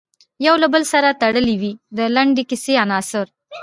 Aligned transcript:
یو 0.45 0.55
له 0.61 0.67
بل 0.73 0.83
سره 0.93 1.17
تړلې 1.21 1.55
وي 1.61 1.73
د 1.97 1.99
لنډې 2.15 2.43
کیسې 2.49 2.73
عناصر. 2.83 3.25